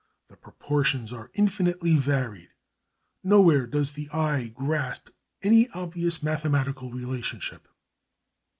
The 0.29 0.35
proportions 0.35 1.13
are 1.13 1.29
infinitely 1.35 1.95
varied, 1.95 2.49
nowhere 3.23 3.67
does 3.67 3.91
the 3.91 4.09
eye 4.09 4.47
grasp 4.47 5.09
any 5.43 5.69
obvious 5.75 6.23
mathematical 6.23 6.91
relationship. 6.91 7.67